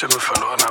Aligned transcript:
Stimme 0.00 0.18
verloren 0.18 0.62
habe. 0.62 0.69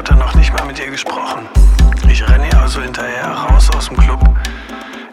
Hatte 0.00 0.14
noch 0.14 0.34
nicht 0.34 0.50
mal 0.54 0.64
mit 0.64 0.78
ihr 0.78 0.90
gesprochen. 0.90 1.46
Ich 2.08 2.26
renne 2.26 2.48
ihr 2.48 2.58
also 2.58 2.80
hinterher 2.80 3.32
raus 3.32 3.68
aus 3.76 3.88
dem 3.88 3.98
Club 3.98 4.18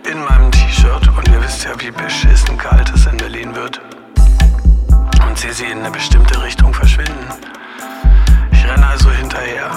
in 0.10 0.24
meinem 0.24 0.50
T-Shirt 0.50 1.10
und 1.10 1.28
ihr 1.28 1.44
wisst 1.44 1.66
ja, 1.66 1.72
wie 1.82 1.92
beschissen 1.92 2.58
kalt 2.58 2.90
es 2.96 3.06
in 3.06 3.18
Berlin 3.18 3.54
wird. 3.54 3.82
Und 5.28 5.38
sehe 5.38 5.52
sie 5.52 5.66
in 5.66 5.80
eine 5.80 5.92
bestimmte 5.92 6.42
Richtung 6.42 6.74
verschwinden. 6.74 7.28
Ich 8.54 8.66
renne 8.66 8.88
also 8.88 9.12
hinterher. 9.12 9.72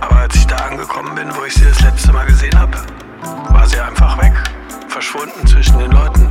Aber 0.00 0.16
als 0.16 0.34
ich 0.34 0.46
da 0.46 0.56
angekommen 0.56 1.14
bin, 1.14 1.34
wo 1.34 1.44
ich 1.46 1.54
sie 1.54 1.64
das 1.64 1.80
letzte 1.80 2.12
Mal 2.12 2.26
gesehen 2.26 2.58
habe, 2.58 2.76
war 3.48 3.66
sie 3.66 3.80
einfach 3.80 4.20
weg. 4.20 4.34
Verschwunden 4.86 5.46
zwischen 5.46 5.78
den 5.78 5.92
Leuten. 5.92 6.30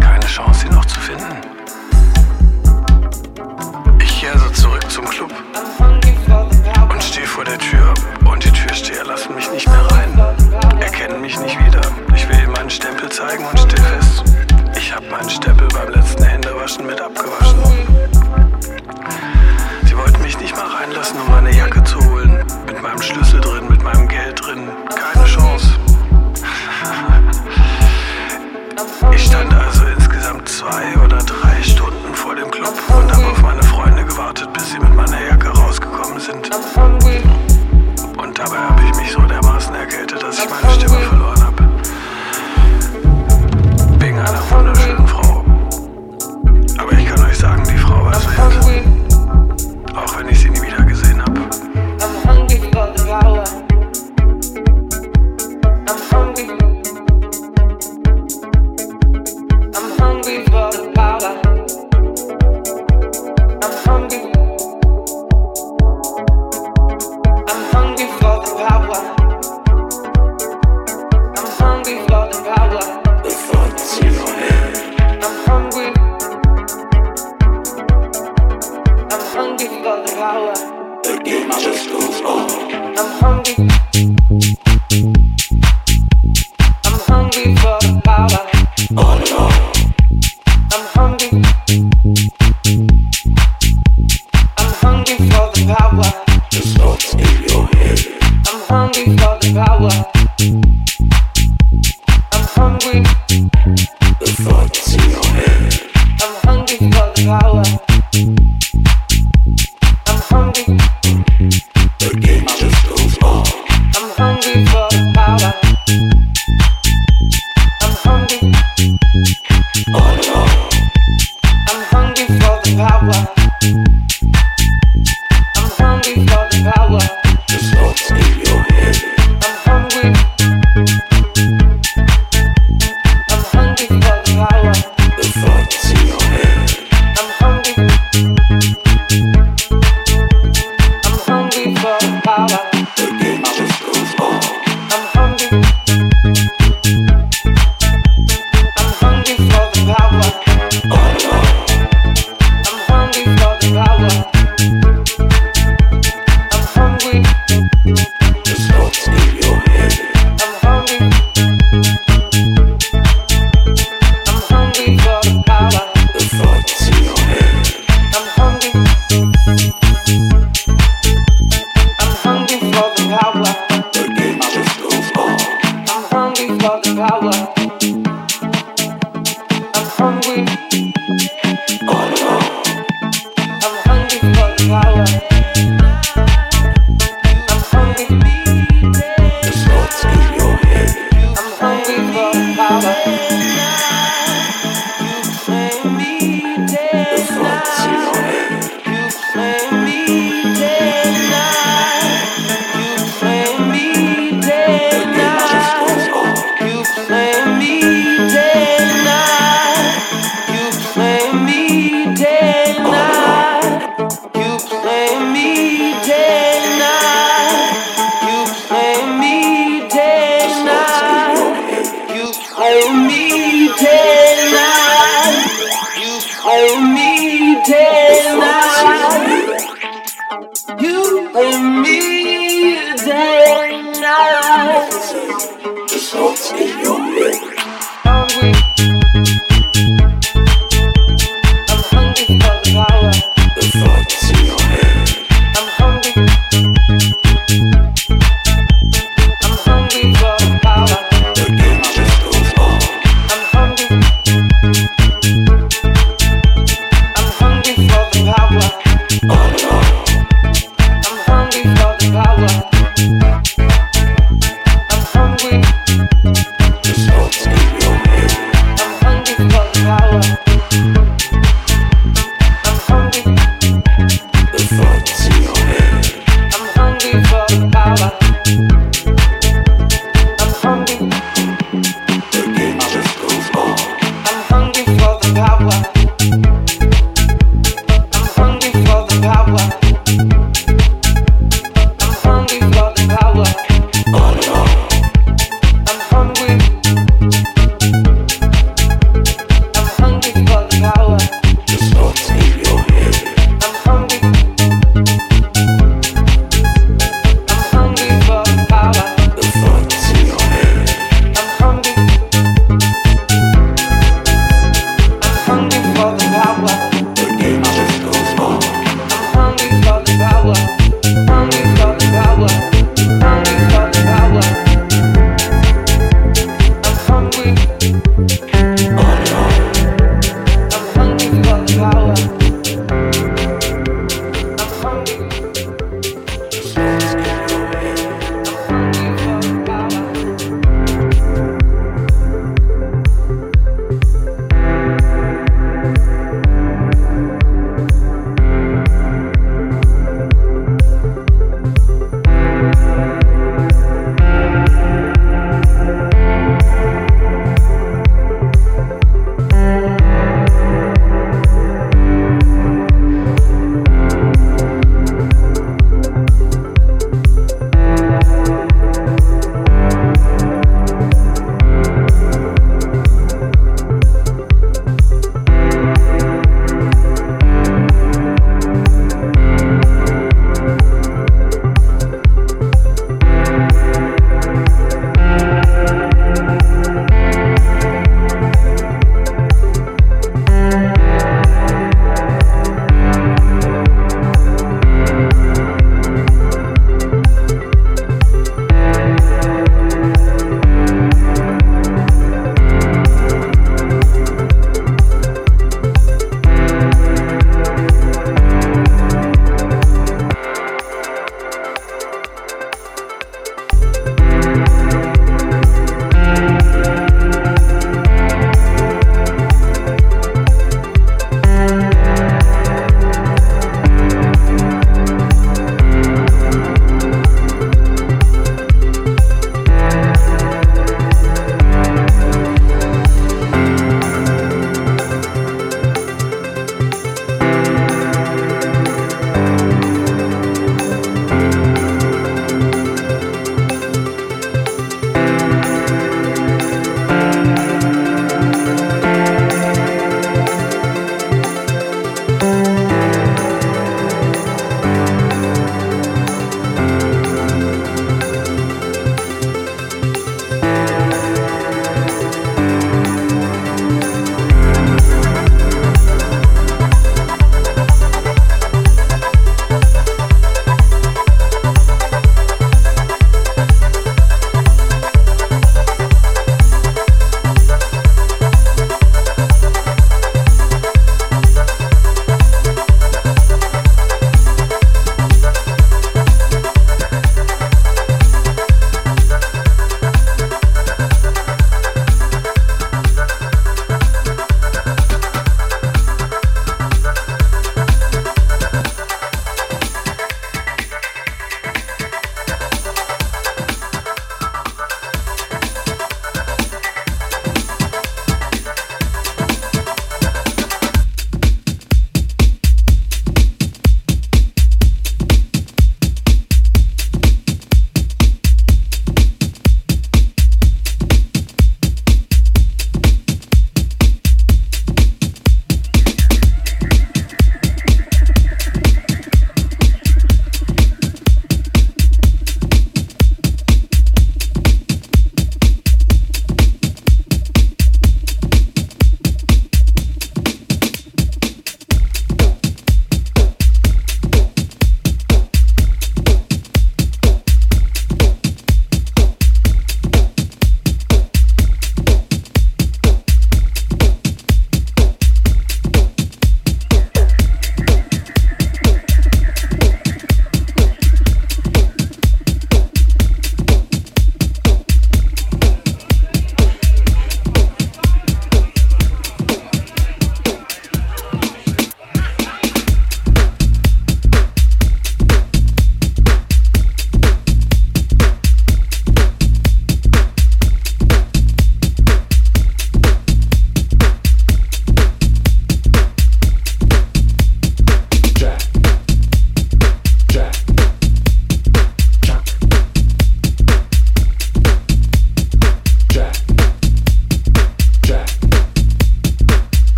Keine 0.00 0.26
Chance, 0.26 0.62
sie 0.62 0.74
noch 0.74 0.84
zu 0.86 0.98
finden. 0.98 1.36
Ich 4.00 4.20
gehe 4.20 4.32
also 4.32 4.50
zurück 4.50 4.90
zum 4.90 5.04
Club 5.04 5.32
stehe 7.14 7.28
vor 7.28 7.44
der 7.44 7.58
Tür. 7.58 7.94
Und 8.24 8.44
die 8.44 8.50
Türsteher 8.50 9.04
lassen 9.04 9.36
mich 9.36 9.48
nicht 9.52 9.68
mehr 9.68 9.86
rein. 9.92 10.18
Erkennen 10.80 11.20
mich 11.20 11.38
nicht 11.38 11.56
wieder. 11.64 11.80
Ich 12.12 12.28
will 12.28 12.36
ihnen 12.40 12.50
meinen 12.50 12.70
Stempel 12.70 13.08
zeigen 13.08 13.44
und 13.44 13.56
stell 13.56 13.84
fest, 13.84 14.24
ich 14.76 14.92
habe 14.92 15.06
meinen 15.08 15.30
Stempel 15.30 15.68
beim 15.68 15.90
letzten 15.90 16.24
Händewaschen 16.24 16.84
mit 16.84 17.00
abgewaschen. 17.00 17.62
Sie 19.86 19.96
wollten 19.96 20.22
mich 20.22 20.36
nicht 20.40 20.56
mal 20.56 20.66
reinlassen, 20.66 21.20
um 21.20 21.30
meine 21.30 21.54
Jacke 21.56 21.84
zu 21.84 22.04
holen. 22.10 22.44
Mit 22.66 22.82
meinem 22.82 23.00
Schlüssel 23.00 23.40
drin, 23.40 23.68
mit 23.68 23.84
meinem 23.84 24.08
Geld 24.08 24.44
drin. 24.44 24.68
Keine 24.96 25.24
Chance. 25.26 25.68
Ich 29.14 29.24
stand 29.24 29.54
also 29.54 29.84
insgesamt 29.96 30.48
zwei 30.48 30.96
oder 31.04 31.18
drei 31.18 31.62
Stunden 31.62 32.12
vor 32.12 32.34
dem 32.34 32.50
Club 32.50 32.74
und 32.88 33.13
Freunde 33.84 34.04
gewartet, 34.06 34.50
bis 34.54 34.70
sie 34.70 34.78
mit 34.78 34.94
meiner 34.94 35.22
Jacke 35.26 35.48
rausgekommen 35.48 36.18
sind. 36.18 36.48
Und 38.16 38.38
dabei 38.38 38.56
habe 38.56 38.82
ich 38.82 38.96
mich 38.96 39.12
so 39.12 39.20
dermaßen 39.20 39.74
erkältet, 39.74 40.22
dass 40.22 40.38
ich 40.38 40.48
meine 40.48 40.70
Stimme 40.74 40.98
verloren 41.00 41.23